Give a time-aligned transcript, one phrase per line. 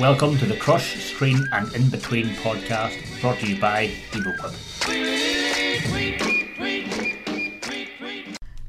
[0.00, 4.56] Welcome to the Crush, Screen and In Between podcast brought to you by EvoQuip.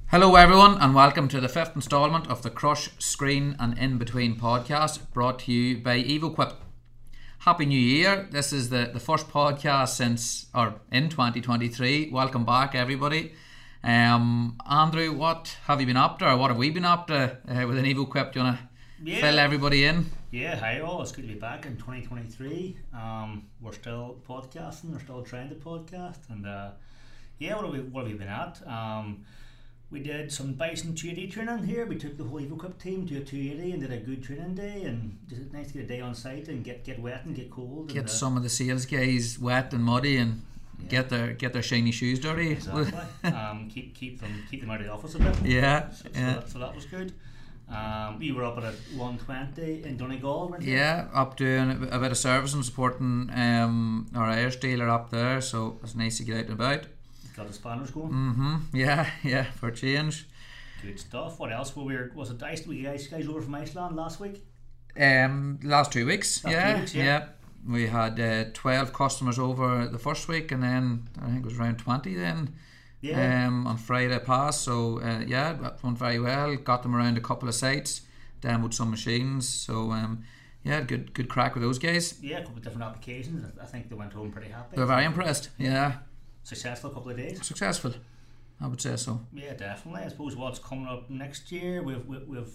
[0.07, 4.35] Hello, everyone, and welcome to the fifth instalment of the Crush, Screen and In Between
[4.35, 6.55] podcast brought to you by EvoQuip.
[7.39, 8.27] Happy New Year!
[8.29, 12.09] This is the, the first podcast since, or in 2023.
[12.11, 13.31] Welcome back, everybody.
[13.85, 17.37] Um, Andrew, what have you been up to, or what have we been up to
[17.47, 18.33] uh, with an EvoQuip?
[18.33, 18.67] Do you want to
[19.03, 19.21] Yeah.
[19.21, 20.05] fill everybody in?
[20.31, 21.01] Yeah, hi all.
[21.01, 22.77] It's good to be back in 2023.
[22.93, 24.91] Um, we're still podcasting.
[24.91, 26.71] We're still trying to podcast, and uh,
[27.39, 28.61] yeah, what have we what have we been at?
[28.67, 29.25] Um,
[29.89, 31.85] we did some Bison 280 training here.
[31.85, 34.83] We took the whole EvoQuip team to a 280 and did a good training day,
[34.83, 37.49] and just nice to get a day on site and get get wet and get
[37.49, 37.87] cold.
[37.87, 40.43] Get and, uh, some of the sales guys wet and muddy and
[40.87, 42.51] get their get their shiny shoes dirty.
[42.51, 42.93] Exactly.
[43.31, 45.35] um, keep keep them keep them out of the office a bit.
[45.43, 46.33] yeah, So, so yeah.
[46.33, 47.13] that, so that was good.
[47.71, 50.73] Um, we were up at 120 in Donegal, you?
[50.73, 55.39] Yeah, up doing a bit of service and supporting um, our Irish dealer up there,
[55.41, 56.85] so it's nice to get out and about.
[57.35, 58.09] Got the spanners going.
[58.11, 60.27] hmm Yeah, yeah, for a change.
[60.81, 61.39] Good stuff.
[61.39, 61.75] What else?
[61.75, 62.65] were we was it Ice?
[62.67, 64.43] We guys guys over from Iceland last week.
[64.99, 67.03] Um, last two weeks, Last two yeah, weeks, yeah.
[67.03, 67.25] yeah.
[67.65, 71.57] We had uh, twelve customers over the first week, and then I think it was
[71.57, 72.55] around twenty then.
[73.01, 73.47] Yeah.
[73.47, 76.55] Um, on Friday past, so uh, yeah, that went very well.
[76.55, 78.01] Got them around a couple of sites,
[78.41, 79.49] demoed some machines.
[79.49, 80.23] So um,
[80.63, 82.15] yeah, good good crack with those guys.
[82.21, 83.45] yeah, a couple of different applications.
[83.59, 84.75] I- think they went home pretty happy.
[84.75, 85.49] They're very impressed.
[85.57, 85.93] Yeah,
[86.43, 87.43] Successful couple of days.
[87.45, 87.93] successful.
[88.59, 89.21] I would say so.
[89.33, 90.03] Yeah, definitely.
[90.03, 92.53] I suppose what's coming up next year, we've we've, we've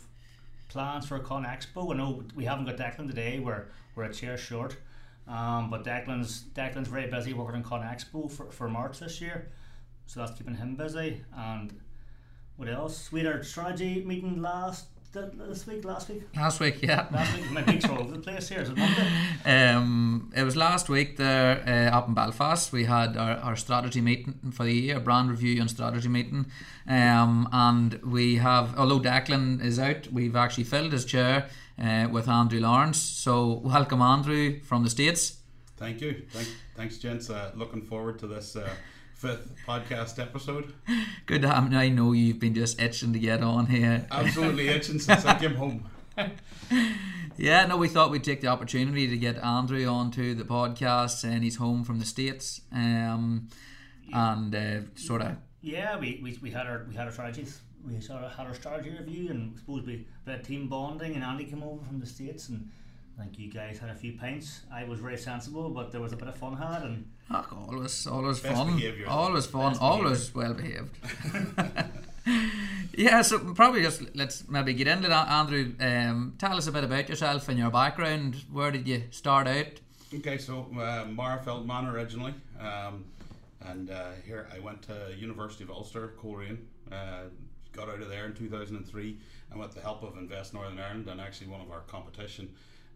[0.69, 1.93] plans for a Con Expo.
[1.93, 3.41] I know we haven't got Declan today.
[3.41, 3.65] We're
[3.97, 4.77] we're a chair short.
[5.27, 9.51] Um, but Declan's Declan's very busy working on Con Expo for, for March this year,
[10.07, 11.23] so that's keeping him busy.
[11.37, 11.79] And
[12.57, 13.13] what else?
[13.13, 17.07] We had our strategy meeting last this week, last week, Last week, yeah.
[17.11, 17.51] last week.
[17.51, 18.61] My weeks all over the place here.
[18.61, 19.09] Is it Monday?
[19.47, 22.73] Um, it was last week there uh, up in Belfast.
[22.73, 26.47] We had our, our strategy meeting for the year, brand review and strategy meeting.
[26.87, 31.49] Um, and we have, although Declan is out, we've actually filled his chair
[31.83, 33.01] uh, with Andrew Lawrence.
[33.01, 35.39] So welcome, Andrew, from the States.
[35.77, 36.25] Thank you.
[36.31, 37.31] Thank, thanks, gents.
[37.31, 38.69] Uh, looking forward to this uh,
[39.17, 40.75] fifth podcast episode.
[41.27, 44.07] Good to have I know you've been just itching to get on here.
[44.11, 45.89] Absolutely itching since I came home.
[47.39, 51.45] Yeah, no, we thought we'd take the opportunity to get Andrew onto the podcast, and
[51.45, 52.63] he's home from the States.
[52.73, 53.49] Um,
[54.11, 57.61] and uh, sort of Yeah, we, we, we had our we had our strategies.
[57.87, 61.15] We sort of had our strategy review, and I suppose we we had team bonding.
[61.15, 62.71] And Andy came over from the states, and
[63.19, 64.61] I think you guys had a few pints.
[64.73, 68.07] I was very sensible, but there was a bit of fun had, and Oh, always,
[68.07, 68.77] always Best fun.
[68.77, 69.09] behaviour.
[69.09, 69.73] Always fun.
[69.73, 70.91] Best always well behaved.
[72.95, 75.73] yeah, so probably just let's maybe get into that, Andrew.
[75.81, 78.37] Um, tell us a bit about yourself and your background.
[78.53, 79.81] Where did you start out?
[80.15, 83.05] Okay, so uh, Marfeld Man originally, um,
[83.63, 86.59] and uh, here I went to University of Ulster, Coleraine.
[86.93, 87.25] Uh,
[87.73, 89.19] got out of there in 2003,
[89.51, 92.49] and with the help of Invest Northern Ireland and actually one of our competition,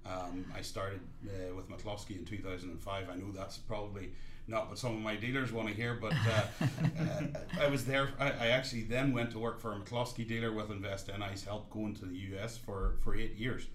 [0.07, 3.09] um, I started uh, with McCloskey in 2005.
[3.11, 4.11] I know that's probably
[4.49, 6.43] not what some of my dealers want to hear, but uh,
[7.01, 7.23] uh,
[7.61, 8.11] I was there.
[8.19, 11.71] I, I actually then went to work for a McCloskey dealer with Invest NI's help
[11.71, 13.67] going to the US for, for eight years.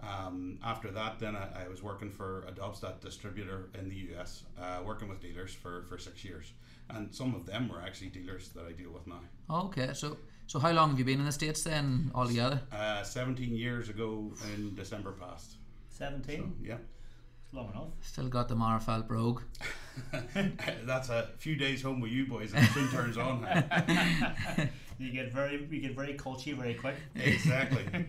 [0.00, 4.42] Um, after that, then I, I was working for a Doppstadt distributor in the US,
[4.60, 6.52] uh, working with dealers for, for six years.
[6.90, 9.20] And some of them were actually dealers that I deal with now.
[9.50, 12.60] Okay, so so how long have you been in the states then altogether?
[12.70, 15.56] Uh, 17 years ago in December past.
[15.96, 16.54] Seventeen.
[16.62, 16.76] Yeah.
[17.44, 17.88] It's long enough.
[18.00, 19.42] Still got the Marfelt brogue.
[20.84, 23.46] That's a few days home with you boys and the sun turns on.
[24.98, 26.96] You get very you get very culty very quick.
[27.14, 27.84] exactly.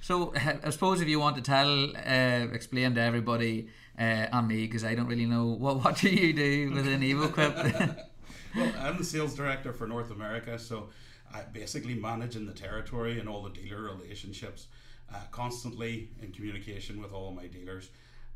[0.00, 0.32] So
[0.64, 3.68] I suppose if you want to tell, uh, explain to everybody
[3.98, 7.96] uh, and me because I don't really know what what do you do within EvoQuip.
[8.56, 10.90] Well, I'm the sales director for North America, so
[11.34, 14.68] I basically managing the territory and all the dealer relationships,
[15.12, 17.90] uh, constantly in communication with all my dealers.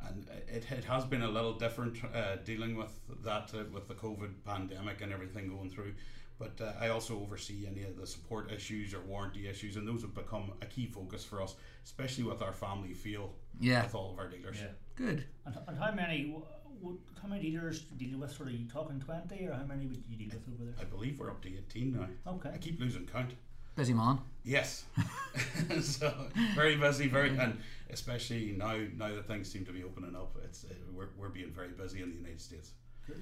[0.09, 2.91] And it, it has been a little different uh, dealing with
[3.25, 5.95] that uh, with the COVID pandemic and everything going through.
[6.39, 10.03] But uh, I also oversee any of the support issues or warranty issues, and those
[10.03, 11.55] have become a key focus for us,
[11.85, 13.85] especially with our family feel Yeah.
[13.85, 14.57] with all of our dealers.
[14.61, 14.69] Yeah.
[14.97, 15.25] Good.
[15.47, 16.45] And, and how many w-
[16.81, 18.33] w- how many dealers do you deal with?
[18.33, 20.75] Sort of you talking twenty, or how many would you deal with over there?
[20.81, 22.09] I believe we're up to 18 now.
[22.33, 22.51] Okay.
[22.53, 23.35] I keep losing count.
[23.75, 24.19] Busy man.
[24.45, 24.85] Yes.
[25.81, 26.13] so
[26.55, 27.59] very busy, very, and
[27.91, 31.51] especially now, now that things seem to be opening up, it's uh, we're, we're being
[31.51, 32.73] very busy in the United States.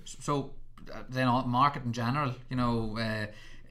[0.05, 0.52] So
[0.93, 3.26] uh, then market in general, you know, uh,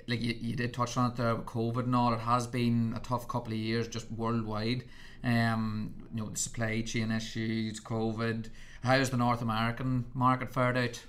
[0.08, 2.14] like you, you did touch on it there with COVID and all.
[2.14, 4.86] It has been a tough couple of years just worldwide.
[5.24, 8.50] Um, you know, the supply chain issues, COVID.
[8.84, 11.02] How's the North American market fared out?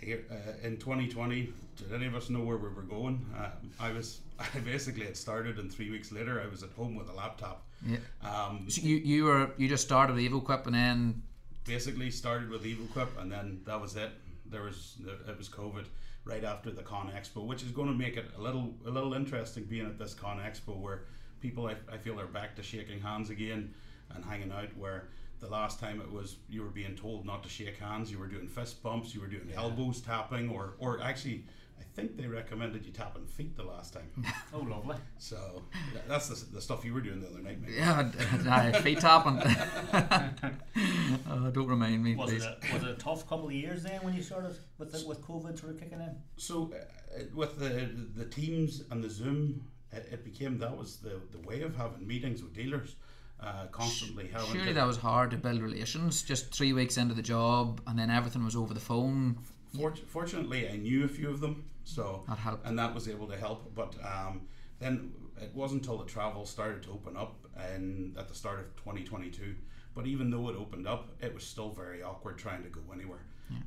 [0.00, 3.26] Here uh, in 2020, did any of us know where we were going?
[3.36, 6.94] Um, I was, I basically had started, and three weeks later, I was at home
[6.94, 7.66] with a laptop.
[7.84, 7.98] Yeah.
[8.22, 11.22] Um, So you you were you just started with EvoQuip and then
[11.64, 14.10] basically started with Evil EvoQuip, and then that was it.
[14.46, 14.96] There was
[15.28, 15.84] it was COVID
[16.24, 19.14] right after the Con Expo, which is going to make it a little a little
[19.14, 21.04] interesting being at this Con Expo where
[21.40, 23.74] people I, I feel are back to shaking hands again
[24.14, 25.08] and hanging out where
[25.40, 28.26] the last time it was you were being told not to shake hands you were
[28.26, 31.44] doing fist bumps you were doing elbows tapping or or actually
[31.98, 34.10] think they recommended you tapping feet the last time
[34.54, 34.96] Oh, lovely.
[35.18, 35.62] so
[36.06, 37.70] that's the, the stuff you were doing the other night mate.
[37.76, 38.10] yeah,
[38.48, 39.38] I feet tapping.
[41.30, 42.44] oh, don't remind me, Was please.
[42.44, 45.06] it, a, was it a tough couple of years then when you started with the,
[45.06, 46.14] with COVID sort of kicking in?
[46.36, 49.62] So uh, with the the teams and the Zoom,
[49.92, 52.96] it, it became that was the the way of having meetings with dealers,
[53.40, 54.52] uh, constantly having.
[54.52, 56.22] Surely to, that was hard to build relations.
[56.22, 59.38] Just three weeks into the job, and then everything was over the phone.
[59.76, 62.66] Fort- fortunately, I knew a few of them, so That helped.
[62.66, 63.74] and that was able to help.
[63.74, 64.42] But um,
[64.78, 68.76] then it wasn't until the travel started to open up, and at the start of
[68.76, 69.54] 2022.
[69.94, 73.24] But even though it opened up, it was still very awkward trying to go anywhere.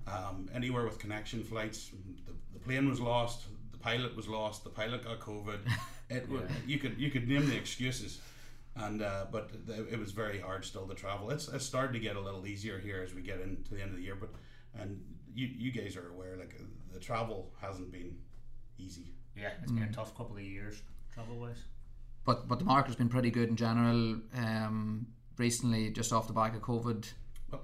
[0.07, 1.89] Um, anywhere with connection flights,
[2.27, 5.59] the, the plane was lost, the pilot was lost, the pilot got COVID.
[6.11, 8.19] It wa you could you could name the excuses,
[8.75, 11.29] and uh, but th- it was very hard still to travel.
[11.31, 13.91] It's it's started to get a little easier here as we get into the end
[13.91, 14.29] of the year, but
[14.77, 14.99] and
[15.33, 16.63] you you guys are aware like uh,
[16.93, 18.17] the travel hasn't been
[18.77, 19.13] easy.
[19.35, 20.81] Yeah, it's been a tough couple of years
[21.13, 21.63] travel wise.
[22.25, 24.17] But but the market's been pretty good in general.
[24.35, 25.07] Um,
[25.37, 27.11] recently, just off the back of COVID.
[27.51, 27.61] Well,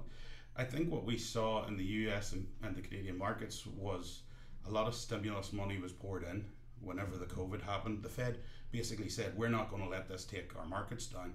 [0.56, 4.22] I think what we saw in the US and, and the Canadian markets was
[4.66, 6.44] a lot of stimulus money was poured in
[6.80, 8.02] whenever the COVID happened.
[8.02, 8.38] The Fed
[8.70, 11.34] basically said, we're not going to let this take our markets down.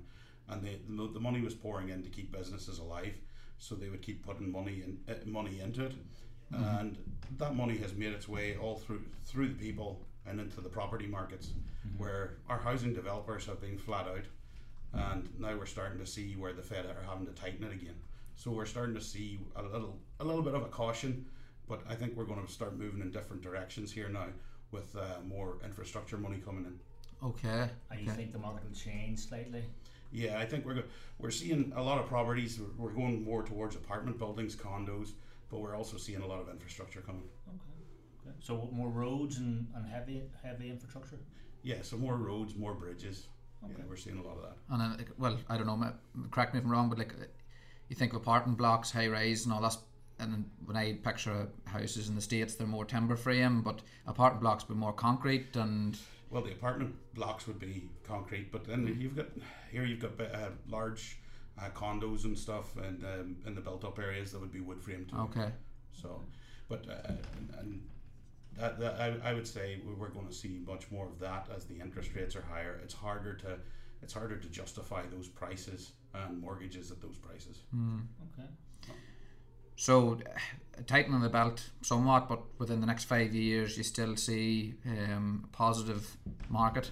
[0.50, 3.15] And they, the, the money was pouring in to keep businesses alive.
[3.59, 5.94] So they would keep putting money in, uh, money into it.
[6.51, 6.97] And
[7.39, 11.07] that money has made its way all through through the people and into the property
[11.07, 11.50] markets,
[11.97, 14.25] where our housing developers have been flat out
[14.94, 17.95] and now we're starting to see where the Fed are having to tighten it again.
[18.35, 21.25] So we're starting to see a little a little bit of a caution,
[21.67, 24.27] but I think we're going to start moving in different directions here now
[24.71, 26.79] with uh, more infrastructure money coming in.
[27.27, 27.69] Okay.
[27.89, 28.17] And you okay.
[28.17, 29.63] think the market will change slightly?
[30.13, 30.83] Yeah, I think we're go-
[31.18, 32.60] we're seeing a lot of properties.
[32.60, 35.13] We're- We're going more towards apartment buildings, condos,
[35.50, 37.27] but we're also seeing a lot of infrastructure coming.
[37.48, 38.30] Okay.
[38.30, 38.36] okay.
[38.39, 41.19] So more roads and, and heavy heavy infrastructure?
[41.63, 43.27] Yeah, so more roads, more bridges.
[43.63, 43.74] Okay.
[43.80, 44.57] Yeah, we're seeing a lot of that.
[44.69, 45.77] And then, like, well, I don't know.
[45.77, 45.94] ma-
[46.31, 47.13] Correct me if I'm wrong, but like,
[47.89, 49.77] you think of apartment blocks, high rise, and all that.
[50.19, 54.63] And when I picture houses in the states, they're more timber frame, but apartment blocks
[54.63, 55.98] be more concrete and
[56.33, 59.27] Well, the apartment blocks would be concrete, but then you've got
[59.71, 61.19] here you've got uh, large
[61.59, 65.06] uh, condos and stuff, and um, in the built-up areas that would be wood frame
[65.09, 65.18] too.
[65.18, 65.51] okay.
[65.91, 66.21] So,
[66.68, 67.07] but uh,
[67.38, 67.81] and, and
[68.57, 71.47] that, that I, I would say we- we're going to see much more of that
[71.56, 72.79] as the interest rates are higher.
[72.83, 73.59] It's harder to
[74.01, 77.59] it's harder to justify those prices and mortgages at those prices.
[77.74, 78.50] Okay.
[79.75, 80.39] So, uh,
[80.87, 85.55] tightening the belt somewhat, but within the next five years, you still see um, a
[85.55, 86.17] positive
[86.49, 86.91] market.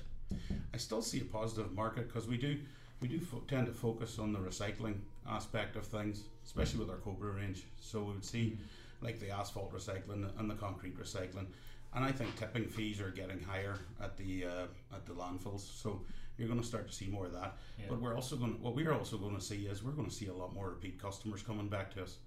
[0.73, 2.57] I still see a positive market because we do
[3.01, 4.95] we do fo- tend to focus on the recycling
[5.27, 7.63] aspect of things, especially with our Cobra range.
[7.79, 8.57] So we would see
[9.01, 11.47] like the asphalt recycling and the concrete recycling,
[11.93, 15.61] and I think tipping fees are getting higher at the uh, at the landfills.
[15.81, 16.01] So
[16.37, 17.57] you're going to start to see more of that.
[17.77, 17.85] Yeah.
[17.89, 20.27] But we're also going what we're also going to see is we're going to see
[20.27, 22.17] a lot more repeat customers coming back to us,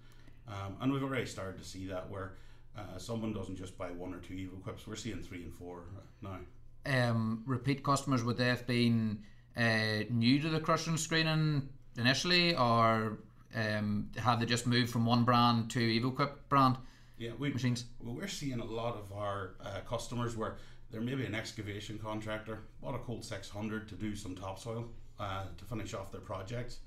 [0.48, 2.34] um, and we've already started to see that where.
[2.76, 4.84] Uh, someone doesn't just buy one or two EvoQuips.
[4.88, 5.84] We're seeing three and four
[6.20, 6.38] now.
[6.86, 9.22] Um, repeat customers would they have been
[9.56, 13.18] uh, new to the crushing screening initially, or
[13.54, 16.76] um, have they just moved from one brand to EvoQuip brand
[17.16, 17.84] Yeah, we, machines?
[18.00, 20.56] Well, we're seeing a lot of our uh, customers where
[20.90, 24.88] there may be an excavation contractor bought a Colt 600 to do some topsoil
[25.20, 26.80] uh, to finish off their projects,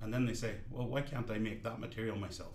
[0.00, 2.54] and then they say, "Well, why can't I make that material myself?"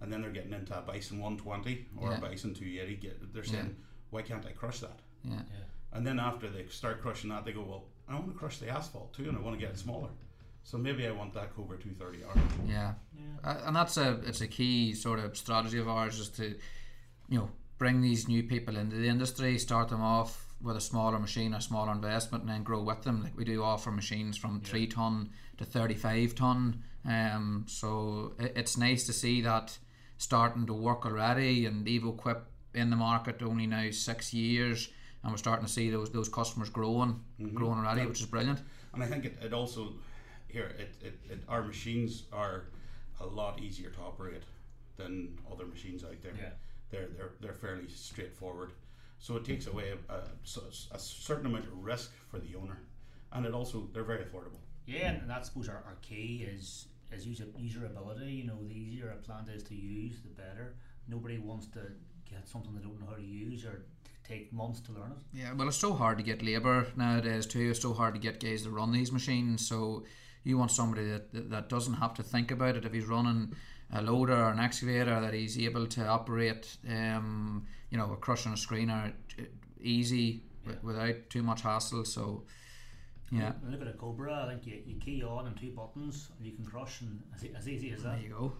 [0.00, 2.18] And then they're getting into a Bison 120 or Yeah.
[2.18, 2.96] a Bison 280.
[2.96, 3.76] Get, they're saying,
[4.10, 5.34] "Why can't I crush that?" Yeah.
[5.36, 5.64] Yeah.
[5.92, 8.68] And then after they start crushing that, they go, "Well, I want to crush the
[8.68, 10.10] asphalt too, and I want to get it smaller."
[10.62, 12.34] So maybe I want that Cobra 230R.
[12.66, 13.24] Yeah, Yeah.
[13.50, 16.44] uh, and that's a it's a key sort of strategy of ours is to,
[17.28, 21.18] you know, bring these new people into the industry, start them off with a smaller
[21.18, 23.22] machine, a smaller investment, and then grow with them.
[23.22, 26.82] Like we do offer machines from three ton to thirty five ton.
[27.06, 29.78] Um, so it, it's nice to see that
[30.16, 32.42] starting to work already, and EvoQuip
[32.74, 34.90] in the market only now six years.
[35.24, 37.20] and we're starting to see those those customers growing,
[37.54, 38.60] growing already, which is brilliant.
[38.92, 39.94] And I think it, it also
[40.48, 42.66] here it, it, it our machines are
[43.20, 44.42] a lot easier to operate
[44.96, 46.34] than other machines out there.
[46.38, 46.50] Yeah.
[46.90, 48.72] They're they're they're fairly straightforward.
[49.18, 50.20] So it takes away a, a,
[50.92, 52.82] a certain amount of risk for the owner,
[53.32, 54.60] and it also they're very affordable.
[54.86, 58.38] Yeah, and that's suppose our, our key is is user userability.
[58.38, 60.74] You know, the easier a plant is to use, the better.
[61.08, 61.80] Nobody wants to
[62.28, 63.84] get something they don't know how to use or
[64.26, 65.38] take months to learn it.
[65.38, 67.70] Yeah, well, it's so hard to get labour nowadays too.
[67.70, 69.66] It's so hard to get guys to run these machines.
[69.66, 70.04] So
[70.44, 72.84] you want somebody that, that, doesn't have to think about it.
[72.84, 73.54] If he's running
[73.92, 78.46] a loader or an excavator, that he's able to operate, um, you know, a crush
[78.46, 79.42] and a screener uh,
[79.80, 82.04] easy wi- without too much hassle.
[82.04, 82.44] So
[83.30, 84.44] yeah, And look at a Cobra.
[84.44, 87.44] I think you, you key on and two buttons, and you can crush, and as,
[87.56, 88.16] as easy as that.
[88.16, 88.52] there you go.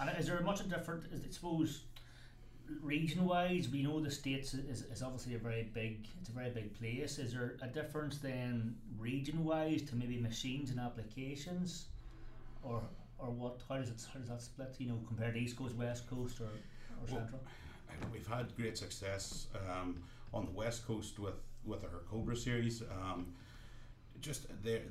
[0.00, 1.04] And is there much a different?
[1.12, 1.84] Is, I suppose
[2.82, 6.06] region wise, we know the states is, is obviously a very big.
[6.20, 7.18] It's a very big place.
[7.18, 11.86] Is there a difference then region wise to maybe machines and applications,
[12.62, 12.82] or
[13.18, 13.60] or what?
[13.68, 14.06] How does it?
[14.12, 14.74] How does that split?
[14.78, 16.50] You know, compared to East Coast, West Coast, or or
[17.08, 17.40] Well, Central.
[18.12, 22.82] We've had great success um, on the west coast with, with our Cobra series.
[22.82, 23.34] Um,
[24.20, 24.82] just they're,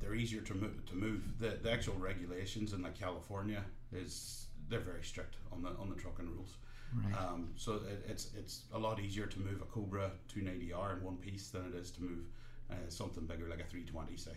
[0.00, 0.86] they're easier to move.
[0.86, 5.70] To move the, the actual regulations in like California is they're very strict on the
[5.80, 6.56] on the trucking rules.
[6.94, 7.14] Right.
[7.18, 11.16] Um, so it, it's it's a lot easier to move a Cobra 290R in one
[11.16, 12.26] piece than it is to move
[12.70, 14.32] uh, something bigger like a 320, say.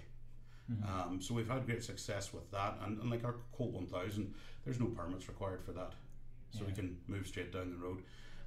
[0.87, 4.79] Um, so we've had great success with that, and, and like our Colt 1000, there's
[4.79, 5.93] no permits required for that,
[6.51, 8.03] so we can move straight down the road.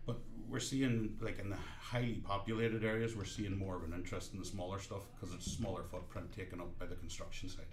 [0.07, 0.19] But
[0.49, 4.39] we're seeing like in the highly populated areas, we're seeing more of an interest in
[4.39, 7.73] the smaller stuff because it's smaller footprint taken up by the construction site.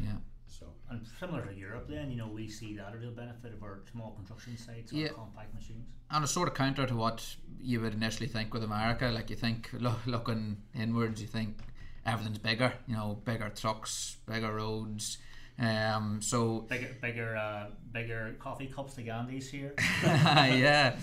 [0.00, 0.12] Yeah.
[0.46, 3.62] So And similar to Europe, then you know we see that a real benefit of
[3.62, 5.08] our small construction sites or Yeah.
[5.08, 5.86] compact machines.
[6.10, 9.08] And it's sort of counter to what you would initially think with America.
[9.08, 11.58] Like you think, lo- looking inwards, you think
[12.06, 12.72] everything's bigger.
[12.86, 15.18] You know, bigger trucks, bigger roads.
[15.60, 19.74] Um, so Bigger, bigger, uh, bigger coffee cups to Gandhi's here.
[20.04, 20.94] yeah,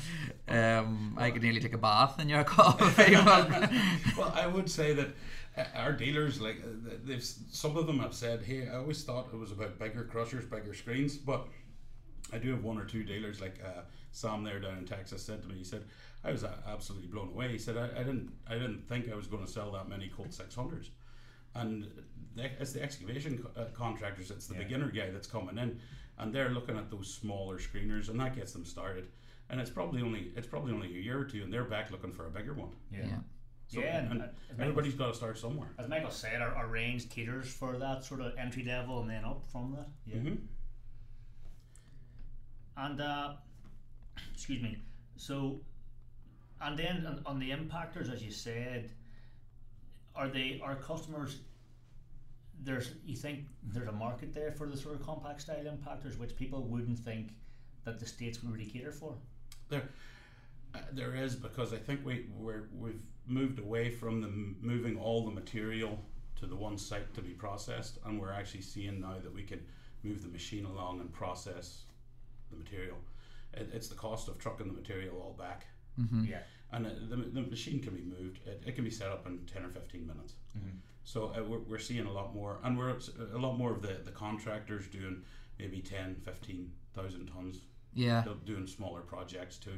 [0.47, 3.15] um, I could nearly take a bath in your coffee.
[3.15, 3.49] well,
[4.17, 5.09] well, I would say that
[5.57, 9.27] uh, our dealers, like uh, they've some of them have said, "Hey, I always thought
[9.33, 11.47] it was about bigger crushers, bigger screens," but
[12.31, 13.81] I do have one or two dealers, like uh,
[14.11, 15.83] Sam there down in Texas, said to me, he said,
[16.23, 19.15] "I was uh, absolutely blown away." He said, I, "I didn't, I didn't think I
[19.15, 20.91] was going to sell that many Colt 600s."
[21.55, 21.87] And
[22.35, 24.63] the, it's the excavation co- uh, contractors, it's the Yeah.
[24.63, 25.79] beginner guy that's coming in,
[26.19, 29.07] and they're looking at those smaller screeners, and that gets them started.
[29.49, 32.11] And it's probably only it's probably only a year or two, and they're back looking
[32.11, 32.71] for a bigger one.
[32.91, 33.19] yeah.
[33.67, 35.69] So, Yeah, and- and and as Michael- everybody's got to start somewhere.
[35.79, 39.25] As Michael said, our, our range caters for that sort of entry level and then
[39.25, 39.87] up from that.
[40.05, 40.17] Yeah.
[40.17, 40.35] Mm-hmm.
[42.77, 43.33] And uh,
[44.33, 44.77] excuse me.
[45.15, 45.61] So,
[46.61, 48.91] and then on, on the impactors, as you said,
[50.15, 51.37] are they are customers?
[52.63, 56.35] There's you think there's a market there for the sort of compact style impactors, which
[56.35, 57.31] people wouldn't think
[57.83, 59.15] that the states would really cater for.
[59.69, 59.83] There,
[60.73, 64.97] uh, there is because I think we we're, we've moved away from the m- moving
[64.97, 65.99] all the material
[66.39, 69.59] to the one site to be processed, and we're actually seeing now that we can
[70.03, 71.83] move the machine along and process
[72.51, 72.97] the material.
[73.53, 75.65] It, it's the cost of trucking the material all back,
[76.25, 76.39] Yeah.
[76.71, 78.39] And uh, the, the machine can be moved.
[78.45, 80.33] It, it can be set up in ten or fifteen minutes.
[80.57, 80.77] Mhm.
[81.03, 82.95] So uh, we're, we're seeing a lot more, and we're
[83.33, 85.21] a lot more of the, the contractors doing
[85.59, 87.59] maybe 10, 15,000 tons
[87.93, 88.23] Yeah.
[88.25, 89.77] they're doing smaller projects too.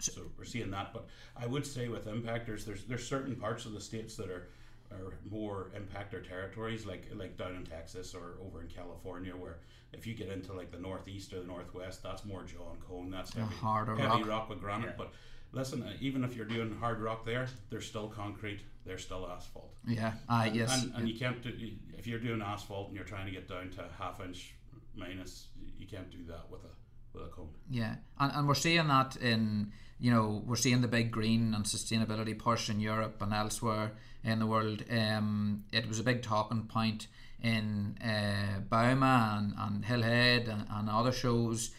[0.00, 1.06] So we're seeing that, but
[1.36, 4.48] I would say with impactors, there's there's certain parts of the states that are
[4.92, 9.58] are more impactor territories, like like down in Texas or over in California, where
[9.94, 13.10] if you get into like the northeast or the northwest, that's more jaw and cone.
[13.10, 14.28] That's heavy, harder heavy rock.
[14.28, 14.48] rock.
[14.50, 14.86] with granite.
[14.88, 14.92] Yeah.
[14.98, 15.12] But
[15.56, 18.60] listen, uh, even if you're doing hard rock there, there's still concrete.
[18.84, 19.74] There's still asphalt.
[19.86, 20.12] Yeah.
[20.28, 20.84] Ah, And- yes.
[20.84, 21.50] And, and you can't do
[21.98, 24.54] if you're doing asphalt and you're trying to get down to half inch
[24.94, 25.48] minus,
[25.78, 26.68] you can't do that with a
[27.12, 27.48] with a cone.
[27.70, 31.64] Yeah, and, and we're seeing that in you know we're seeing the big green and
[31.64, 34.84] sustainability push in Europe and elsewhere in the world.
[34.90, 37.08] Um, it was a big talking point
[37.42, 41.70] in uh, Bauma and, and Hillhead and, and other shows.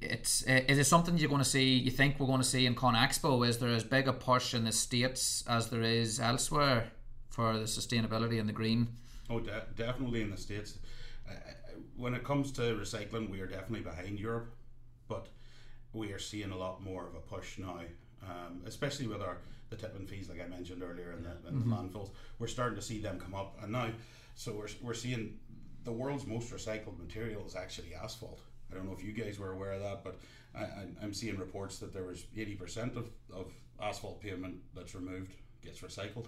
[0.00, 1.74] It's is it something you're going to see?
[1.74, 3.46] You think we're going to see in Con Expo?
[3.46, 6.90] Is there as big a push in the states as there is elsewhere
[7.30, 8.88] for the sustainability and the green?
[9.28, 10.78] Oh, de- definitely in the states.
[11.28, 11.34] Uh,
[11.96, 14.54] when it comes to recycling, we are definitely behind Europe,
[15.08, 15.28] but
[15.92, 17.80] we are seeing a lot more of a push now,
[18.22, 19.38] um, especially with our
[19.68, 22.10] the tipping fees, like I mentioned earlier, and the, and the landfills.
[22.38, 23.88] We're starting to see them come up, and now,
[24.36, 25.38] so we're we're seeing
[25.84, 28.40] the world's most recycled material is actually asphalt.
[28.76, 30.18] I don't know if you guys were aware of that, but
[30.54, 33.46] I, I, I'm seeing reports that there was 80% of, of
[33.82, 35.32] asphalt pavement that's removed
[35.64, 36.26] gets recycled.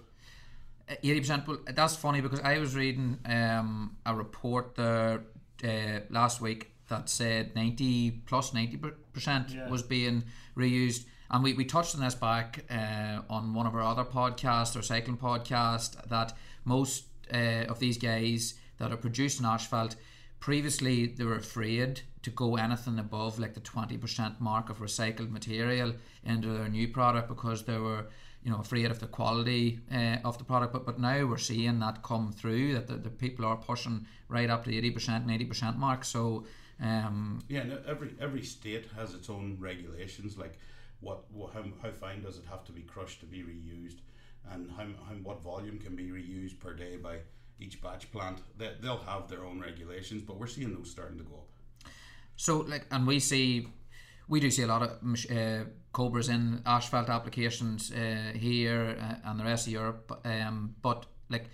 [1.03, 1.47] Eighty percent.
[1.47, 5.21] Well, that's funny because I was reading um, a report there
[5.63, 8.77] uh, last week that said 90 plus plus ninety
[9.13, 9.69] percent Yeah.
[9.69, 10.23] was being
[10.57, 14.75] reused, and we, we touched on this back uh, on one of our other podcasts,
[14.75, 16.33] our cycling podcast, that
[16.65, 19.95] most uh, of these guys that are producing asphalt
[20.39, 25.93] previously they were afraid to go anything above like the 20% mark of recycled material
[26.23, 28.05] into their new product because they were
[28.43, 31.79] you know afraid of the quality uh, of the product but but now we're seeing
[31.79, 35.77] that come through that the, the people are pushing right up to 80% and 90%
[35.77, 36.45] mark so
[36.81, 40.57] um, Yeah, no, every every state has its own regulations, like
[41.01, 43.97] what, what how, how fine does it have to be crushed to be reused,
[44.51, 47.17] and how, how what volume can be reused per day by
[47.59, 48.39] each batch plant.
[48.57, 51.48] They, they'll have their own regulations, but we're seeing those starting to go up.
[52.39, 53.67] So like, and we see,
[54.29, 54.91] we do see a lot of
[55.29, 60.21] uh, cobras in asphalt applications uh, here uh, and the rest of Europe.
[60.23, 61.49] Um, but like,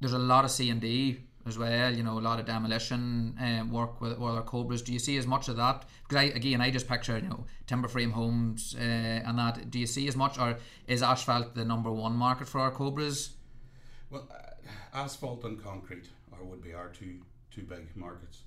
[0.00, 1.94] there's a lot of C and D as well.
[1.94, 4.82] You know, a lot of demolition um, work with, with our cobras.
[4.82, 5.84] Do you see as much of that?
[6.02, 9.70] Because I again, I just picture you know timber frame homes uh, and that.
[9.70, 10.56] Do you see as much, or
[10.88, 13.30] is asphalt the number one market for our cobras?
[14.10, 17.20] Well, uh, asphalt and concrete are would be our two
[17.52, 18.42] two big markets.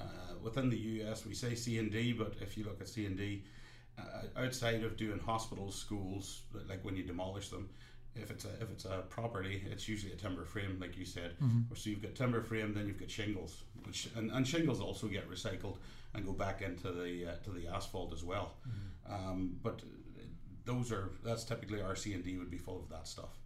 [0.00, 0.04] Uh,
[0.42, 3.16] within the US, we say C and D, but if you look at C and
[3.16, 3.44] D,
[3.98, 4.02] uh,
[4.44, 7.68] outside of doing hospitals, schools, like when you demolish them,
[8.16, 11.34] if it's a if it's a property, it's usually a timber frame, like you said.
[11.74, 15.30] So you've got timber frame, then you've got shingles, which and, and shingles also get
[15.30, 15.76] recycled
[16.14, 18.54] and go back into the uh, to the asphalt as well.
[19.08, 20.22] Um, but uh,
[20.64, 23.38] those are that's typically our C and D would be full of that stuff.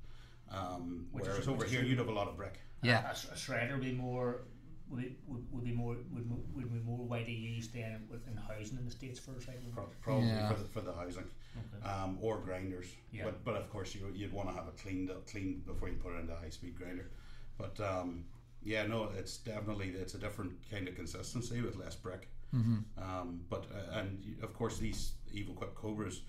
[0.51, 2.61] Um, Which is- whereas over here you'd have a lot of brick.
[2.83, 3.07] Yeah.
[3.09, 4.43] a, a shredder would be more
[4.89, 8.79] would be, would, would be more would, would be more widely used than within housing
[8.79, 9.73] in the states for recycling.
[9.73, 10.49] Pro- Probably Yeah.
[10.53, 11.25] for, the, for the housing,
[11.57, 11.89] Okay.
[11.89, 12.87] um, or grinders.
[13.13, 13.25] Yeah.
[13.25, 15.97] But but of course you you'd want to have it cleaned up cleaned before you
[15.97, 17.11] put it into a high speed grinder.
[17.59, 18.25] But um,
[18.63, 22.29] yeah, no, it's definitely it's a different kind of consistency with less brick.
[22.55, 22.79] Mm-hmm.
[23.03, 26.21] Um, but uh, and of course these EvoQuip cobras,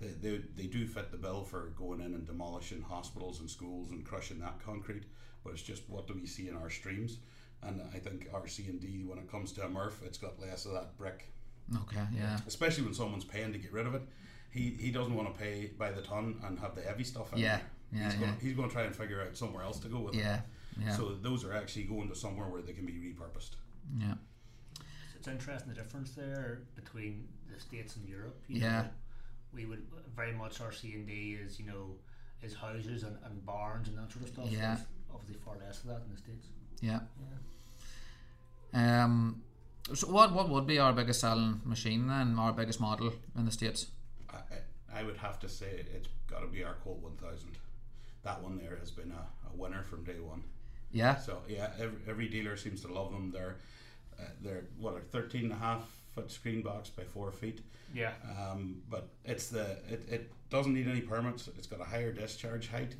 [0.00, 3.90] they, they they do fit the bill for going in and demolishing hospitals and schools
[3.90, 5.04] and crushing that concrete.
[5.44, 7.18] But it's just what do we see in our streams?
[7.62, 10.40] And I think our C and D when it comes to a Murph, it's got
[10.40, 11.26] less of that brick
[11.82, 12.02] Okay.
[12.16, 12.38] Yeah.
[12.48, 14.02] especially when someone's paying to get rid of it.
[14.50, 17.38] He he doesn't want to pay by the ton and have the heavy stuff in
[17.38, 17.66] Yeah, there.
[17.92, 18.36] yeah, he's going yeah.
[18.40, 20.18] he's going to try and figure out somewhere else to go with it.
[20.18, 20.40] Yeah.
[20.80, 20.96] Yeah.
[20.96, 23.50] So those are actually going to somewhere where they can be repurposed.
[23.98, 24.14] yeah.
[25.16, 28.42] It's interesting the difference there between the states and Europe.
[28.48, 28.82] You Yeah.
[28.82, 28.88] know,
[29.52, 31.94] we would very much our C and D is you know
[32.42, 34.46] is houses and, and barns and that sort of stuff.
[34.50, 34.74] Yeah.
[34.76, 36.46] There's obviously far less of that in the states.
[36.80, 37.00] Yeah.
[38.72, 39.04] Yeah.
[39.04, 39.42] Um,
[39.94, 42.38] so what what would be our biggest selling machine then?
[42.38, 43.86] Our biggest model in the states?
[44.28, 47.50] I, I, I would have to say it's got to be our Colt 1000.
[48.22, 50.44] That one there has been a, a winner from day one.
[50.92, 51.16] Yeah.
[51.16, 53.30] So yeah, every, every dealer seems to love them.
[53.32, 53.56] They're
[54.18, 55.82] uh, they're what a 13 and a half
[56.14, 57.60] foot screen box by four feet.
[57.94, 58.12] Yeah.
[58.38, 61.48] Um, but it's the it, it doesn't need any permits.
[61.56, 62.94] It's got a higher discharge height,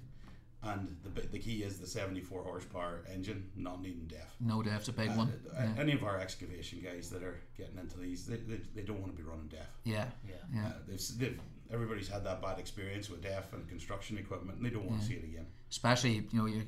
[0.62, 4.34] and the the key is the 74 horsepower engine, not needing DEF.
[4.40, 5.28] No, DEF's a big Uh, one.
[5.56, 5.74] uh, Yeah.
[5.78, 9.14] Any of our excavation guys that are getting into these, they, they, they don't want
[9.16, 9.66] to be running DEF.
[9.84, 10.06] Yeah.
[10.28, 10.34] Yeah.
[10.54, 10.66] Yeah.
[10.66, 14.70] Uh, they've, they've everybody's had that bad experience with DEF and construction equipment, and they
[14.70, 15.46] don't want to see it again.
[15.70, 16.62] Especially you know you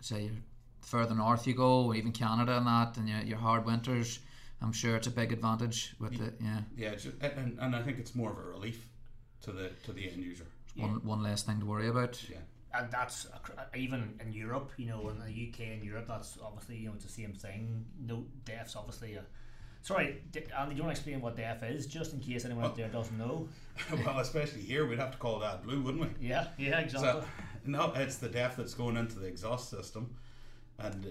[0.00, 0.32] say you're
[0.80, 4.20] further north you go, or even Canada and that, and your, your hard winters.
[4.62, 6.34] I'm sure it's a big advantage with it.
[6.40, 6.60] Yeah.
[6.76, 8.86] Yeah, just, and, and I think it's more of a relief
[9.42, 10.46] to the to the end user.
[10.76, 12.22] One one less thing to worry about.
[12.30, 12.38] Yeah.
[12.76, 13.26] And that's
[13.76, 17.04] even in Europe, you know, in the UK and Europe, that's obviously you know it's
[17.04, 17.84] the same thing.
[18.06, 19.22] No, DEF's obviously a.
[19.82, 20.22] Sorry,
[20.58, 22.88] Andy, do you want to explain what DEF is, just in case anyone out there
[22.88, 23.46] doesn't know?
[24.06, 26.26] well, especially here, we'd have to call that blue, wouldn't we?
[26.28, 27.10] Yeah, yeah, exactly.
[27.10, 27.24] So,
[27.66, 30.14] no, it's the DEF that's going into the exhaust system,
[30.78, 31.08] and uh,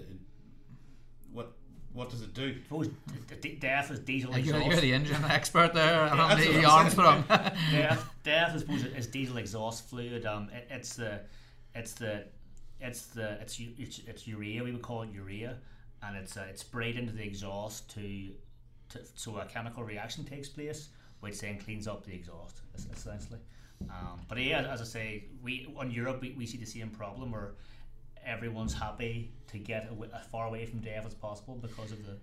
[1.32, 1.52] what
[1.92, 2.56] what does it do?
[2.64, 4.72] suppose d- d- DEF is diesel Yeah, you're, exhaust.
[4.72, 7.24] you're the engine expert there, that's what Andy I'm Armstrong.
[7.28, 10.26] DEF, DEF, I suppose, is diesel exhaust fluid.
[10.26, 11.20] Um, it, it's the,
[11.74, 12.24] it's the,
[12.80, 14.62] it's the, it's, it's it's urea.
[14.64, 15.58] We would call it urea,
[16.02, 18.30] and it's uh, it's sprayed into the exhaust to,
[18.90, 20.88] to, so a chemical reaction takes place,
[21.20, 23.40] which then cleans up the exhaust, essentially.
[23.90, 27.32] Um, but yeah, as I say, we on Europe we, we see the same problem
[27.32, 27.54] where
[28.24, 32.16] everyone's happy to get awa as far away from DEF as possible because of the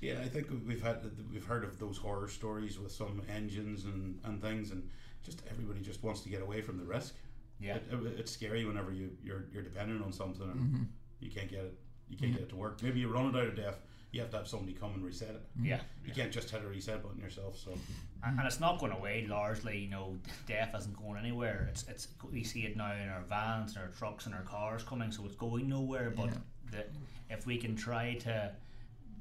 [0.00, 0.98] Yeah, I think we've had
[1.32, 4.88] we've heard of those horror stories with some engines and, and things, and
[5.24, 7.14] just everybody just wants to get away from the risk.
[7.60, 7.76] Yeah.
[7.76, 10.82] It, it- it's scary whenever you you're you're dependent on something and Mm-hmm.
[11.20, 12.82] you can't get it you can't get it to work.
[12.82, 13.74] Maybe you run it out of def,
[14.12, 15.42] you have to have somebody come and reset it.
[15.60, 15.80] Yeah.
[16.04, 17.58] You can't just hit a reset button yourself.
[17.58, 17.72] So
[18.22, 19.76] And, and it's not going away largely.
[19.78, 20.16] You know,
[20.46, 21.66] DEF isn't going anywhere.
[21.70, 24.84] It's it's we see it now in our vans, and our trucks, and our cars
[24.84, 25.10] coming.
[25.10, 26.10] So it's going nowhere.
[26.16, 26.38] But Yeah.
[26.70, 26.84] the,
[27.34, 28.52] if we can try to,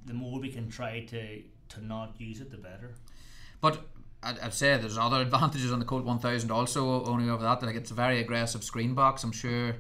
[0.06, 2.94] the more we can try to to not use it, the better.
[3.62, 3.84] But
[4.26, 7.06] I'd, I'd say there's other advantages on the Colt 1000 also.
[7.06, 9.24] Only over that, like it's a very aggressive screen box.
[9.24, 9.76] I'm sure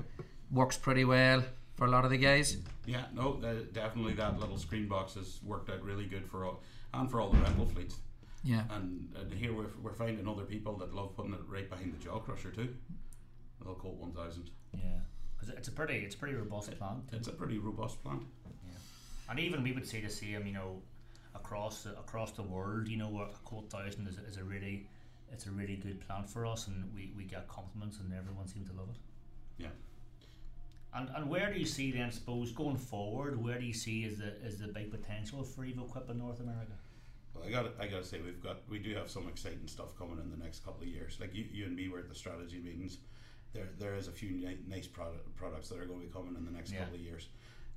[0.51, 1.43] works pretty well
[1.75, 2.57] for a lot of the guys.
[2.85, 6.61] yeah, no, the, definitely that little screen box has worked out really good for all
[6.93, 7.97] and for all the rental fleets.
[8.43, 8.63] Yeah.
[8.69, 12.03] And, and here we're, we're finding other people that love putting it right behind the
[12.03, 12.73] jaw crusher too.
[13.59, 14.49] The little Colt 1000.
[14.73, 14.79] Yeah,
[15.35, 16.99] because it's a pretty it's a pretty robust plant.
[17.11, 18.21] It's a pretty robust plant.
[18.45, 18.71] Yeah.
[19.29, 20.81] And even we would see the same, you know,
[21.35, 22.87] across the, across the world.
[22.87, 24.87] You know, a Colt Thousand is, is a really
[25.31, 28.69] it's a really good plant for us, and we, we get compliments, and everyone seems
[28.69, 29.63] to love it.
[29.63, 29.69] Yeah.
[30.93, 32.11] And and where do you see then?
[32.11, 36.09] Suppose going forward, where do you see is the is the big potential for EvoQuip
[36.09, 36.71] in North America?
[37.33, 39.97] Well, I got I got to say we've got we do have some exciting stuff
[39.97, 41.17] coming in the next couple of years.
[41.19, 42.99] Like you, you and me were at the strategy meetings.
[43.53, 46.35] There there is a few ni- nice product, products that are going to be coming
[46.37, 46.79] in the next Yeah.
[46.79, 47.27] couple of years,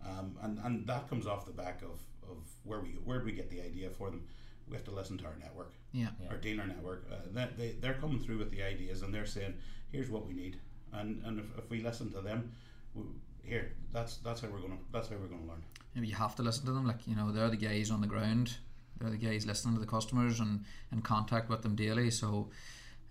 [0.07, 1.99] um, and and that comes off the back of,
[2.31, 4.23] of where we where we get the idea for them.
[4.69, 6.09] We have to listen to our network, Yeah.
[6.23, 6.29] Yeah.
[6.31, 7.07] our dealer network.
[7.11, 9.55] Uh, they, they they're coming through with the ideas and they're saying,
[9.91, 10.59] here's what we need,
[10.93, 12.53] and and if, if we listen to them,
[12.95, 13.03] we,
[13.43, 15.62] here that's that's how we're gonna that's how we're gonna learn.
[15.95, 16.87] Maybe you have to listen to them.
[16.87, 18.59] Like you know, they're the guys on the ground.
[19.01, 22.11] They're the guys listening to the customers and in contact with them daily.
[22.11, 22.51] So,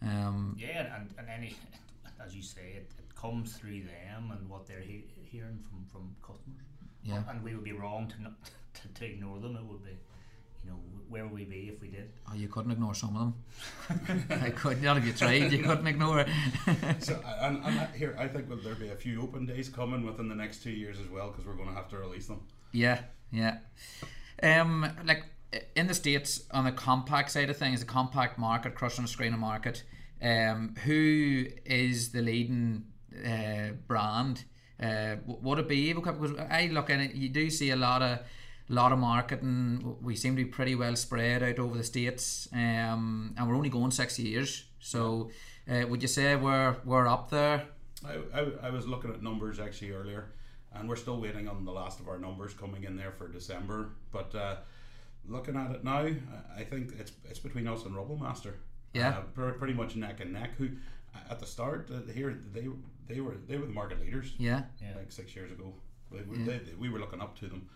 [0.01, 1.55] um, Yeah, and, and any
[2.23, 6.15] as you say, it, it comes through them and what they're he- hearing from from
[6.21, 6.61] customers.
[7.03, 8.33] yeah, And we would be wrong to not
[8.81, 9.55] to, to ignore them.
[9.55, 9.91] It would be,
[10.63, 10.77] you know,
[11.09, 12.09] where would we be if we did?
[12.29, 13.21] oh, you couldn't ignore some of
[13.99, 14.27] them.
[14.41, 14.83] I couldn't.
[14.83, 16.27] Not if you tried, you couldn't ignore it.
[16.99, 20.05] So and, and I- here I think will there be a few open days coming
[20.05, 22.41] within the next two years as well because we're going to have to release them.
[22.71, 22.99] Yeah,
[23.31, 23.59] yeah.
[24.43, 25.23] Um, like
[25.75, 29.33] in the states on the compact side of things, the compact market, crushing the screen
[29.33, 29.83] of market.
[30.21, 32.85] Um, who is the leading
[33.25, 34.43] uh, brand?
[34.81, 36.19] Uh, w- would it be EvoQuip?
[36.21, 38.19] Because I look at it, you do see a lot of
[38.69, 39.95] lot of marketing.
[40.01, 43.69] We seem to be pretty well spread out over the states, um, and we're only
[43.69, 44.65] going six years.
[44.79, 45.31] So,
[45.69, 47.65] uh, would you say we're we're up there?
[48.05, 50.31] I, I, I was looking at numbers actually earlier,
[50.73, 53.89] and we're still waiting on the last of our numbers coming in there for December.
[54.11, 54.55] But uh,
[55.27, 56.15] looking at it now, I-
[56.57, 58.55] I think it's it's between us and Rubble Master.
[58.93, 59.09] Yeah.
[59.09, 60.51] uh, pre- pretty much neck and neck.
[60.57, 60.69] Who
[61.29, 62.67] at the start uh, here they
[63.07, 64.33] they were they were the market leaders.
[64.37, 64.95] Yeah, Yeah.
[64.97, 65.73] like six years ago.
[66.11, 66.45] We, we, Yeah.
[66.45, 67.67] they, they- we were looking up to them,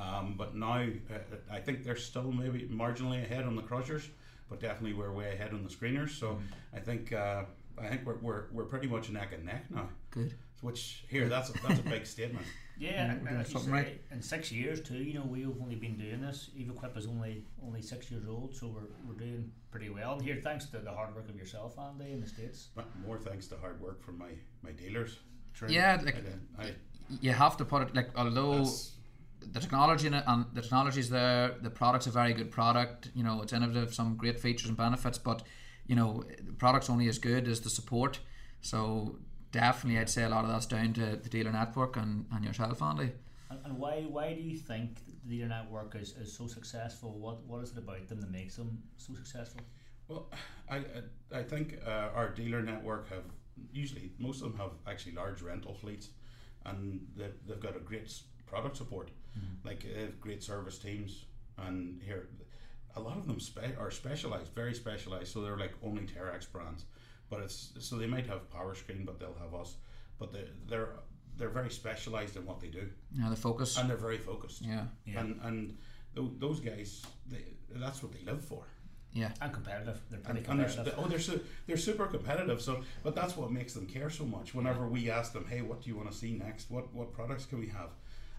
[0.00, 1.18] um, but now uh,
[1.50, 4.08] I think they're still maybe marginally ahead on the crushers,
[4.50, 6.10] but definitely we're way ahead on the screeners.
[6.10, 6.42] So Mm.
[6.74, 7.44] I think uh,
[7.78, 9.88] I think we're, we're, we're pretty much neck and neck now.
[10.10, 10.34] good.
[10.62, 12.46] Which here that's a, that's a big statement.
[12.78, 14.00] Yeah, and, we're and doing something say, right.
[14.10, 14.96] in six years too.
[14.96, 16.50] You know, we've only been doing this.
[16.58, 20.14] EvoQuip is only only six years old, so we're, we're doing pretty well.
[20.14, 22.68] And here, thanks to the hard work of yourself, Andy, in the states.
[22.74, 24.30] But more thanks to hard work from my,
[24.62, 25.18] my dealers.
[25.54, 25.68] True.
[25.70, 26.16] Yeah, like
[26.58, 26.70] I, I,
[27.20, 28.92] you have to put it like although that's-
[29.40, 33.22] the technology in it and the technology's there the product's a very good product you
[33.22, 35.42] know it's innovative some great features and benefits but
[35.86, 38.18] you know the product's only as good as the support
[38.60, 39.18] so
[39.52, 42.82] definitely I'd say a lot of that's down to the dealer network and, and yourself
[42.82, 43.12] Andy
[43.50, 47.18] And, and why why do you think the dealer network is, is so successful?
[47.18, 49.60] What what is it about them that makes them so successful?
[50.08, 50.30] Well,
[50.68, 53.24] I I, I think uh, our dealer network have
[53.72, 56.08] usually most of them have actually large rental fleets,
[56.64, 58.12] and they, they've got a great
[58.46, 59.68] product support, Mm-hmm.
[59.68, 61.24] like they have great service teams,
[61.58, 62.28] and here
[62.94, 65.32] a lot of them spe- are specialized, very specialized.
[65.32, 66.84] So they're like only Terex brands,
[67.30, 69.76] but it's so they might have Powerscreen, but they'll have us,
[70.18, 70.90] but they they're
[71.36, 74.62] they're very specialized in what they do, you know the focus and they're very focused.
[74.62, 75.20] yeah Yeah.
[75.20, 75.76] And and
[76.14, 77.44] tho- those guys, they,
[77.74, 78.64] that's what they live for
[79.12, 79.98] yeah And competitive.
[80.10, 80.98] They're pretty and, and they're, competitive.
[81.04, 82.60] oh, they're su- they're super competitive.
[82.62, 84.54] So, but that's what makes them care so much.
[84.54, 86.70] Whenever we ask them, "Hey, what do you want to see next?
[86.70, 87.90] What what products can we have?"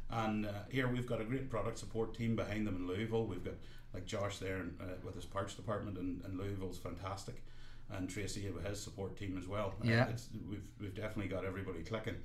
[0.10, 3.26] And uh, here we've got a great product support team behind them in Louisville.
[3.26, 3.56] We've got
[3.94, 7.44] like Josh there and, uh, with his parts department, and, and Louisville's fantastic.
[7.90, 9.74] And Tracy with his support team as well.
[9.82, 10.08] Uh, Yeah.
[10.10, 12.16] it's, we've we've definitely got everybody clicking,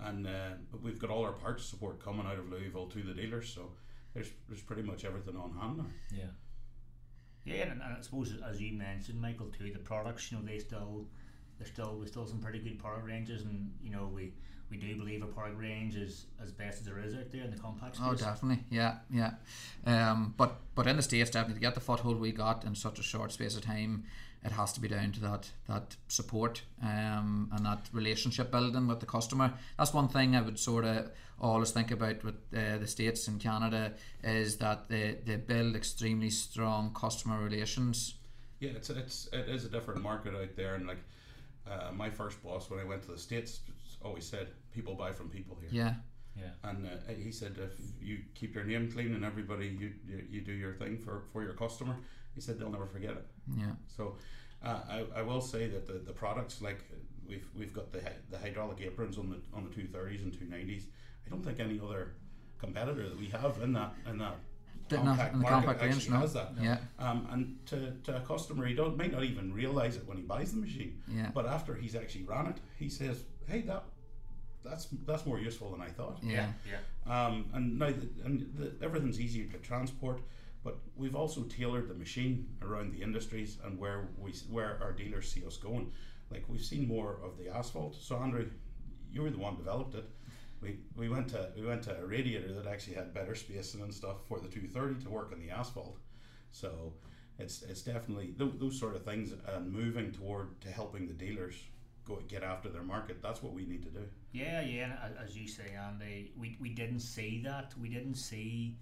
[0.00, 0.50] and uh,
[0.82, 3.48] we've got all our parts support coming out of Louisville to the dealers.
[3.48, 3.70] So
[4.12, 5.86] there's there's pretty much everything on hand now.
[6.12, 6.24] Yeah.
[7.44, 10.58] Yeah, and, and I suppose as you mentioned, Michael, too, the products, you know, they
[10.58, 11.06] still,
[11.58, 14.32] they're still, we still some pretty good product ranges, and you know, we
[14.70, 17.50] we do believe a product range is as best as there is out there in
[17.50, 18.06] the compact space.
[18.08, 19.32] Oh, definitely, yeah, yeah.
[19.86, 22.98] Um, but but in the states, definitely to get the foothold we got in such
[22.98, 24.04] a short space of time,
[24.44, 29.00] it has to be down to that that support um, and that relationship building with
[29.00, 29.52] the customer.
[29.78, 33.40] That's one thing I would sort of always think about with uh, the states and
[33.40, 38.14] Canada is that they, they build extremely strong customer relations.
[38.60, 41.02] Yeah, it's it's it is a different market out there, and like
[41.70, 43.60] uh, my first boss when I went to the states
[44.04, 45.94] always said, "People buy from people here." Yeah,
[46.36, 46.50] Yeah.
[46.68, 50.40] And uh, he said, if you keep your name clean and everybody you, you, you
[50.40, 51.96] do your thing for, for your customer,
[52.34, 53.26] he said they'll never forget it.
[53.56, 54.16] yeah, So
[54.64, 56.80] uh, I, I will say that the, the products like
[57.28, 60.46] we've we've got the the hydraulic aprons on the on the two thirties and two
[60.46, 60.86] nineties.
[61.26, 62.02] I don't think any other
[62.58, 64.36] competitor that we have in that in that
[64.88, 66.20] Didn't in the market compact range, actually no.
[66.20, 66.50] has that.
[66.60, 70.16] yeah, Um, and to, to a customer, he don't might not even realize it when
[70.18, 70.92] he buys the machine.
[71.08, 71.30] Yeah.
[71.32, 73.84] But after he's actually run it, he says, "Hey, that
[74.64, 77.26] that's that's more useful than I thought." yeah, Yeah.
[77.26, 80.20] Um, and now the, and the, everything's easier to transport,
[80.64, 85.30] but we've also tailored the machine around the industries and where we where our dealers
[85.30, 85.92] see us going.
[86.30, 87.96] Like we've seen more of the asphalt.
[88.00, 88.48] So Andrew,
[89.12, 90.08] you were the one developed it.
[90.60, 93.92] We, we went to we went to a radiator that actually had better spacing and
[93.92, 95.98] stuff for the 230 to work on the asphalt.
[96.50, 96.94] So
[97.38, 101.54] it's it's definitely those, those sort of things and moving toward to helping the dealers
[102.06, 103.22] go get after their market.
[103.22, 104.06] That's what we need to do.
[104.34, 107.72] Yeah, yeah, and as you say, Andy, we, we didn't see that.
[107.80, 108.76] We didn't see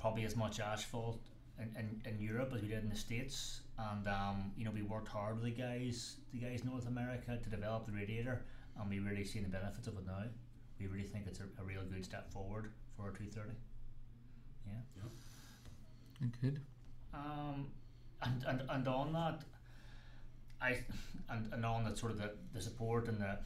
[0.00, 1.20] probably as much asphalt
[1.60, 3.60] in, in, in Europe as we did in the States.
[3.78, 7.38] And, um, you know, we worked hard with the guys, the guys in North America
[7.40, 8.42] to develop the radiator,
[8.80, 10.24] and we really seen the benefits of it now.
[10.80, 13.52] We really think it's a, a real good step forward for our 230.
[14.66, 16.32] Yeah.
[16.42, 16.60] good.
[17.14, 17.68] Um,
[18.22, 19.42] and, and, and on that,
[20.60, 20.80] I
[21.30, 23.38] and, and on that sort of the, the support and the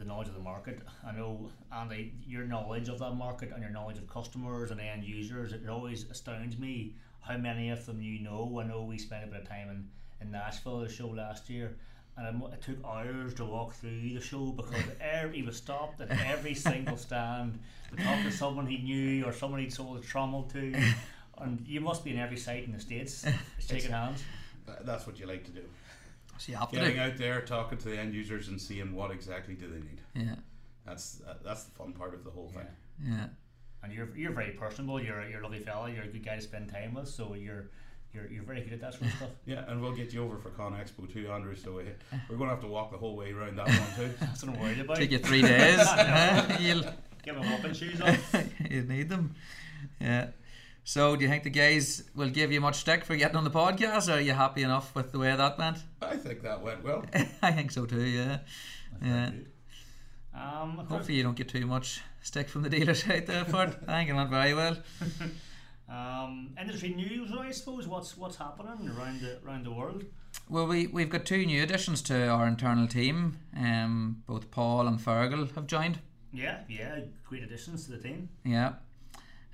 [0.00, 0.80] the knowledge of the market.
[1.06, 5.04] I know Andy, your knowledge of that market and your knowledge of customers and end
[5.04, 8.60] users, it always astounds me how many of them you know.
[8.60, 9.88] I know we spent a bit of time in,
[10.20, 11.76] in Nashville, the show last year,
[12.16, 16.10] and it, took hours to walk through the show because every, he was stopped at
[16.26, 17.58] every single stand
[17.90, 20.74] to talk to someone he knew or someone he'd sold a trommel to.
[21.40, 23.24] And you must be in every site in the States
[23.58, 24.22] shaking hands.
[24.82, 25.62] That's what you like to do.
[26.40, 27.00] So you Getting do.
[27.02, 30.00] out there, talking to the end users, and seeing what exactly do they need.
[30.14, 30.36] Yeah,
[30.86, 32.66] That's uh, that's the fun part of the whole thing.
[33.06, 33.26] yeah.
[33.82, 35.00] And you're you're very personable.
[35.02, 35.90] You're a- you're a lovely fella.
[35.90, 37.08] You're a good guy to spend time with.
[37.08, 37.70] So you're
[38.14, 39.28] you're you're very good at that sort of stuff.
[39.46, 41.54] Yeah, and we'll get you over for Con Expo too, Andrew.
[41.54, 41.84] So we,
[42.28, 44.14] we're going to have to walk the whole way around that one too.
[44.20, 44.96] That's what I'm worried about.
[44.96, 45.78] Take you three days.
[45.80, 46.56] huh?
[46.58, 46.84] You'll
[47.22, 48.16] Get my walking shoes on.
[48.70, 49.34] you need them.
[50.00, 50.28] Yeah.
[50.84, 53.50] So, do you think the guys will give you much stick for getting on the
[53.50, 55.78] podcast, or are you happy enough with the way that went?
[56.02, 57.04] I think that went well.
[57.42, 58.02] I think so too.
[58.02, 58.38] Yeah.
[59.04, 59.30] Yeah.
[60.34, 63.44] Um, of course, Hopefully, you don't get too much stick from the dealers out there
[63.44, 63.76] for it.
[63.86, 64.76] I think it went very well.
[65.88, 67.86] um, industry news, I suppose.
[67.86, 70.04] What's what's happening around the around the world?
[70.48, 73.38] Well, we we've got two new additions to our internal team.
[73.56, 75.98] Um, both Paul and Fergal have joined.
[76.32, 78.28] Yeah, yeah, great additions to the team.
[78.44, 78.74] Yeah.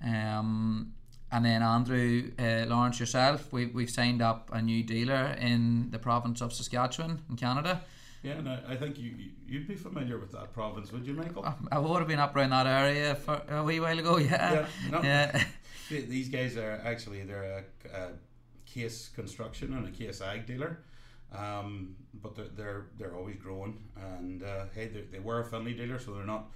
[0.05, 0.93] Um,
[1.33, 5.99] and then Andrew, uh, Lawrence, yourself, we, we've signed up a new dealer in the
[5.99, 7.83] province of Saskatchewan in Canada.
[8.23, 11.15] Yeah, and I, I think you you- you'd be familiar with that province, would you,
[11.15, 11.45] Michael?
[11.45, 14.53] I, I would have been up around that area for a wee while ago, yeah.
[14.53, 15.03] Yeah, no.
[15.03, 15.45] Yeah.
[15.91, 18.09] These guys are actually they're a, a
[18.65, 20.81] case construction and a case ag dealer,
[21.33, 23.79] um, but they're, they're they're always growing.
[23.97, 26.47] And uh, hey, they, they were a Finlay dealer, so they're not.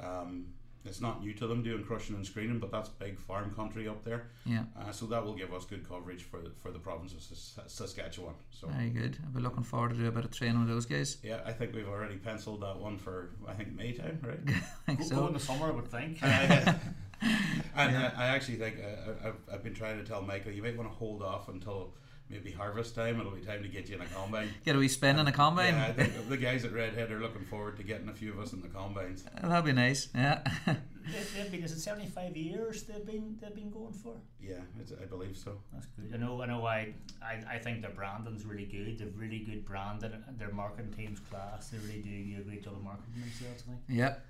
[0.00, 0.46] Um,
[0.86, 4.04] it's not new to them doing crushing and screening, but that's big farm country up
[4.04, 4.28] there.
[4.44, 4.64] yeah.
[4.78, 8.34] Uh, so that will give us good coverage for the, for the province of Saskatchewan.
[8.50, 9.18] So Very good.
[9.24, 11.18] I'll be looking forward to do a bit of training with those guys.
[11.22, 14.38] yeah, I think we've already penciled that one for I think May time, right?
[14.88, 16.22] I think Go, go in the summer, I would think.
[16.22, 18.12] and Yeah.
[18.16, 20.90] I, I actually think uh, I've, I've been trying to tell Michael you might want
[20.90, 21.94] to hold off until
[22.28, 23.20] maybe harvest time.
[23.20, 24.48] It'll be time to get you in a combine.
[24.64, 25.74] Get a wee spin in a combine.
[25.74, 28.38] Yeah, I think the guys at Redhead are looking forward to getting a few of
[28.40, 29.24] us in the combines.
[29.42, 30.08] That'd be nice.
[30.14, 30.42] Yeah.
[30.66, 34.14] they've, they've been is it seventy five years they've been they've been going for.
[34.40, 35.58] Yeah, it's, I believe so.
[35.72, 36.10] That's good.
[36.12, 36.42] I know.
[36.42, 36.66] I know.
[36.66, 38.98] I, I, I think their branding's really good.
[38.98, 40.12] They've really good branding.
[40.26, 41.68] and Their marketing team's class.
[41.68, 43.62] They really do do a great job of marketing themselves.
[43.66, 44.24] I think Yep.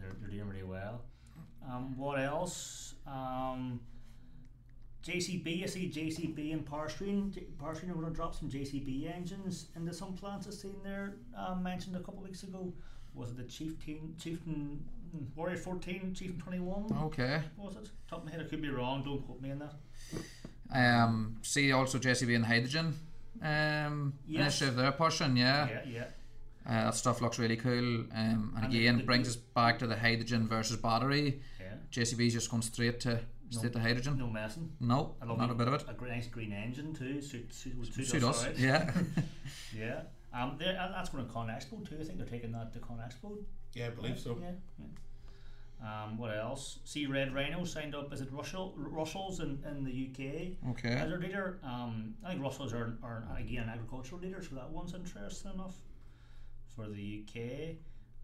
[0.00, 1.02] they're, they're doing really well.
[1.70, 2.94] Um, what else?
[3.06, 3.80] Um,
[5.04, 5.62] JCB.
[5.62, 7.30] I see JCB and Powerscreen.
[7.58, 10.46] Powerscreen are going to drop some JCB engines into some plants.
[10.46, 11.16] I've seen there.
[11.36, 12.72] Um, mentioned a couple of weeks ago.
[13.14, 14.82] Was it the Chieftain Chieftain
[15.36, 16.86] Warrior fourteen Chieftain twenty one?
[17.04, 17.42] Okay.
[17.56, 17.88] Was it?
[18.08, 19.04] Top of my head, I could be wrong.
[19.04, 19.74] Don't quote me on that.
[20.72, 22.94] Um, see also JCB and hydrogen
[23.42, 24.40] um, Yes.
[24.40, 25.36] initiative they're pushing.
[25.36, 25.68] Yeah.
[25.68, 26.04] Yeah, yeah.
[26.66, 28.00] Uh, that stuff looks really cool.
[28.10, 31.42] Um, and And again, the- brings us back to the hydrogen versus battery.
[31.60, 31.74] Yeah.
[31.92, 34.18] JCB's just going straight to State the hydrogen.
[34.18, 34.70] No messing.
[34.80, 35.58] No, I love not a it.
[35.58, 35.84] bit of it.
[35.88, 37.20] A gr- nice green engine too.
[37.20, 38.44] Suit, suit, would suit, Suit us.
[38.46, 38.90] us, yeah.
[39.76, 40.00] yeah.
[40.32, 41.96] Um, they're- uh, that's going to Con Expo too.
[42.00, 43.36] I think they're taking that to Con Expo.
[43.74, 44.38] Yeah, I believe so.
[44.40, 44.50] Yeah.
[44.78, 44.86] yeah.
[45.82, 46.78] Um, what else?
[46.84, 48.12] See, Red Rhino signed up.
[48.12, 50.88] Is it Russell Russell's in, in the UK Okay.
[50.94, 51.58] as their leader?
[51.62, 55.74] Um, I think Russell's are, are again an agricultural leader, so that one's interesting enough
[56.74, 57.76] for the UK.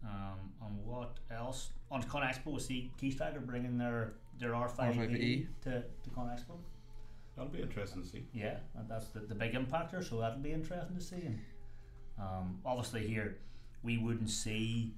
[0.03, 1.69] Um, and what else?
[1.91, 5.45] On Con Expo, we see Keestrack are bringing their their R5E R5E.
[5.63, 5.69] to,
[6.03, 6.57] to Con Expo.
[7.37, 8.25] That'll be interesting to see.
[8.33, 11.15] Yeah, and that's the, the big impactor, so that'll be interesting to see.
[11.27, 11.39] And
[12.19, 13.37] um, obviously, here
[13.83, 14.95] we wouldn't see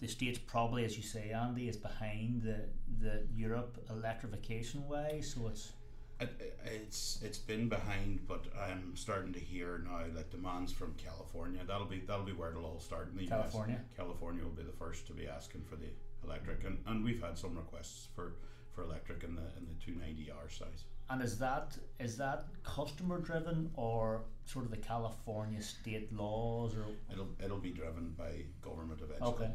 [0.00, 2.60] the states probably, as you say, Andy, is behind the
[3.00, 5.20] the Europe electrification way.
[5.22, 5.72] So it's
[6.20, 10.94] It, it- it's it's been behind, but I'm starting to hear now that demands from
[10.94, 11.60] California.
[11.66, 13.76] That'll be that'll be where it'll all start in the California.
[13.84, 13.96] US.
[13.96, 15.90] California will be the first to be asking for the
[16.24, 18.34] electric, and, and we've had some requests for,
[18.72, 20.84] for electric in the in the 290R size.
[21.10, 26.86] and is that is that customer driven or sort of the California state laws or
[27.12, 29.32] It'll it'll be driven by government eventually.
[29.32, 29.50] okay,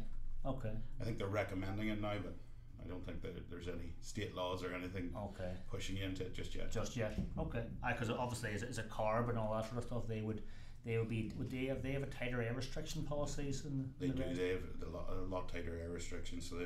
[0.46, 2.36] okay, I think they're recommending it now, but
[2.84, 5.52] I don't think that there's any state laws or anything okay.
[5.70, 6.70] pushing you into it just yet.
[6.70, 7.64] Just yet, okay.
[7.86, 10.42] Because obviously, as, as a CARB and all that sort of stuff, they would,
[10.88, 14.06] they would be, would they have, they have a tighter air restriction policies in They
[14.06, 14.34] in the do.
[14.34, 16.64] They have a lot, a lot tighter air restrictions, so they,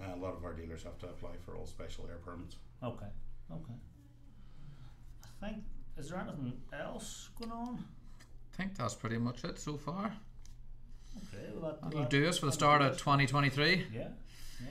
[0.00, 2.56] uh, a lot of our dealers have to apply for all special air permits.
[2.84, 3.06] Okay,
[3.50, 3.74] okay.
[5.24, 5.64] I think
[5.98, 7.84] is there anything else going on?
[8.52, 10.12] I think that's pretty much it so far.
[11.16, 13.86] Okay, well that, That'll do us for the start of 2023.
[13.92, 14.08] Yeah,
[14.60, 14.68] yeah.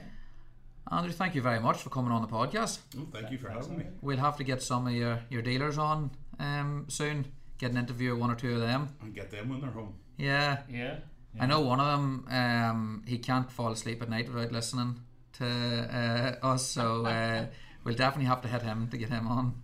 [0.90, 2.78] Andrew, thank you very much for coming on the podcast.
[2.98, 3.84] Oh, thank you for having me.
[4.00, 7.26] We'll have to get some of your, your dealers on um, soon.
[7.58, 8.88] Get an interview with one or two of them.
[9.00, 9.94] And get them when they're home.
[10.16, 10.96] Yeah, Yeah.
[11.38, 12.26] I know one of them.
[12.30, 15.00] Um, he can't fall asleep at night without listening
[15.34, 17.46] to uh, us, so uh,
[17.82, 19.60] we'll definitely have to hit him to get him on.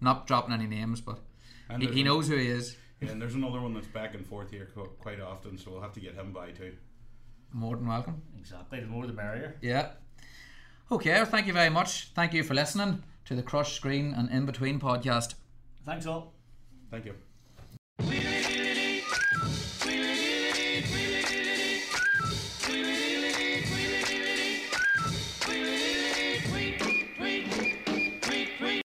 [0.00, 1.20] Not dropping any names, but
[1.78, 2.76] he, he knows who he is.
[3.00, 4.68] Yeah, and there's another one that's back and forth here
[5.00, 6.74] quite often, so we'll have to get him by too.
[7.52, 8.22] More than welcome.
[8.38, 8.80] Exactly.
[8.80, 9.56] The more the merrier.
[9.60, 9.90] Yeah.
[10.90, 12.10] Okay, well, thank you very much.
[12.14, 15.34] Thank you for listening to the Crush Screen and In Between podcast.
[15.84, 16.32] Thanks all.
[16.90, 17.14] Thank you.